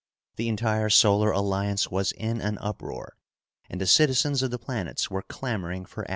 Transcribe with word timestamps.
The 0.37 0.49
entire 0.49 0.89
Solar 0.89 1.29
Alliance 1.29 1.91
was 1.91 2.11
in 2.13 2.41
an 2.41 2.57
uproar, 2.57 3.17
and 3.69 3.79
the 3.79 3.85
citizens 3.85 4.41
of 4.41 4.49
the 4.49 4.57
planets 4.57 5.11
were 5.11 5.21
clamoring 5.21 5.85
for 5.85 6.05
action. 6.05 6.09